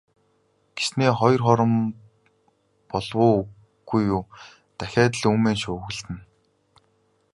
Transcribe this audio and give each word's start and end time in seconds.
Тэгснээ 0.75 1.11
хоёр 1.19 1.41
хором 1.47 1.73
болов 2.89 3.13
уу, 3.27 3.39
үгүй 3.83 4.03
юу 4.15 4.23
дахиад 4.79 5.13
л 5.19 5.25
үймэн 5.31 5.57
шуугилдана. 5.61 6.23